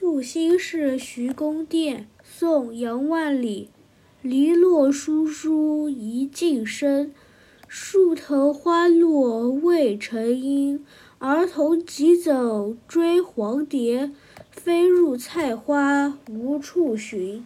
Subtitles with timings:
[0.00, 3.68] 宿新市徐公店宋杨万里。
[4.22, 7.12] 篱落疏疏一径深
[7.68, 10.82] 树头花落未成阴
[11.18, 14.10] 儿童急走追黄蝶
[14.50, 17.44] 飞入菜花无处寻。